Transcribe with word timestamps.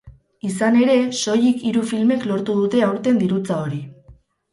Izan 0.47 0.77
ere, 0.85 0.95
soilik 1.19 1.61
hiru 1.71 1.83
filmek 1.91 2.25
lortu 2.31 2.55
dute 2.61 2.81
aurten 2.87 3.21
dirutza 3.25 3.59
hori. 3.67 3.79